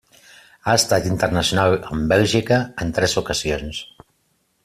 Ha 0.69 0.73
estat 0.77 1.09
internacional 1.09 1.77
amb 1.97 2.09
Bèlgica 2.15 2.59
en 2.85 2.95
tres 2.99 3.17
ocasions. 3.25 3.83